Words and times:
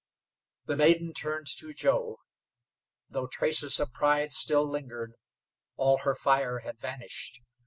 The 0.65 0.75
maiden 0.75 1.13
turned 1.13 1.45
to 1.59 1.73
Joe. 1.75 2.21
Though 3.07 3.27
traces 3.27 3.79
of 3.79 3.93
pride 3.93 4.31
still 4.31 4.67
lingered, 4.67 5.13
all 5.75 5.99
her 5.99 6.15
fire 6.15 6.61
had 6.61 6.79
vanished. 6.79 7.39